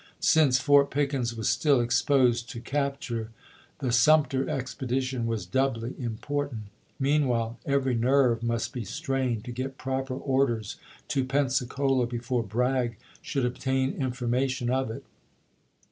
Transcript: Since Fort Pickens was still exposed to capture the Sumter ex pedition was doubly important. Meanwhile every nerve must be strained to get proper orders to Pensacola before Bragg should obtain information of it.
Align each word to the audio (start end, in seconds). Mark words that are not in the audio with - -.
Since 0.19 0.57
Fort 0.57 0.89
Pickens 0.89 1.35
was 1.35 1.47
still 1.47 1.79
exposed 1.79 2.49
to 2.49 2.59
capture 2.59 3.29
the 3.77 3.91
Sumter 3.91 4.49
ex 4.49 4.73
pedition 4.73 5.25
was 5.27 5.45
doubly 5.45 5.93
important. 5.99 6.63
Meanwhile 6.99 7.59
every 7.67 7.93
nerve 7.93 8.41
must 8.41 8.73
be 8.73 8.83
strained 8.83 9.43
to 9.45 9.51
get 9.51 9.77
proper 9.77 10.15
orders 10.15 10.77
to 11.09 11.23
Pensacola 11.23 12.07
before 12.07 12.41
Bragg 12.41 12.97
should 13.21 13.45
obtain 13.45 13.93
information 13.93 14.71
of 14.71 14.89
it. 14.89 15.05